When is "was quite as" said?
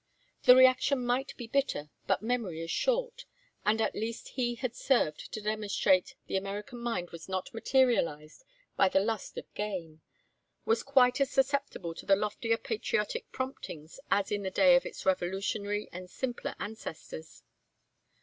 10.65-11.29